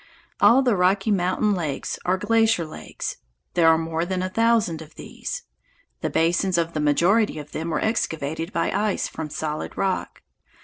All 0.39 0.63
the 0.63 0.75
Rocky 0.75 1.11
Mountain 1.11 1.53
lakes 1.53 1.99
are 2.05 2.17
glacier 2.17 2.65
lakes. 2.65 3.17
There 3.53 3.67
are 3.67 3.77
more 3.77 4.03
than 4.03 4.23
a 4.23 4.31
thousand 4.31 4.81
of 4.81 4.95
these. 4.95 5.43
The 5.99 6.09
basins 6.09 6.57
of 6.57 6.73
the 6.73 6.79
majority 6.79 7.37
of 7.37 7.51
them 7.51 7.69
were 7.69 7.79
excavated 7.79 8.51
by 8.51 8.71
ice 8.71 9.07
from 9.07 9.29
solid 9.29 9.77
rock. 9.77 10.23